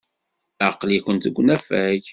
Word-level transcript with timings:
Aql-ikent 0.67 1.23
deg 1.25 1.35
unafag. 1.41 2.01